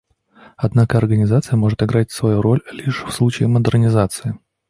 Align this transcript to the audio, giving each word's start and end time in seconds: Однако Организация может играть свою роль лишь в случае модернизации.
Однако 0.57 0.97
Организация 0.97 1.57
может 1.57 1.83
играть 1.83 2.09
свою 2.09 2.41
роль 2.41 2.61
лишь 2.71 3.03
в 3.05 3.11
случае 3.11 3.47
модернизации. 3.49 4.39